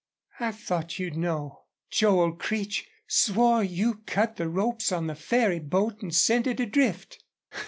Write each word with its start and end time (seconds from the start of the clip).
"I 0.39 0.51
thought 0.51 0.97
you'd 0.97 1.15
know.... 1.15 1.65
Joel 1.91 2.31
Creech 2.31 2.87
swore 3.07 3.63
you 3.63 4.01
cut 4.07 4.35
the 4.37 4.49
ropes 4.49 4.91
on 4.91 5.05
the 5.05 5.13
ferry 5.13 5.59
boat 5.59 6.01
and 6.01 6.11
sent 6.11 6.47
it 6.47 6.59
adrift." 6.59 7.23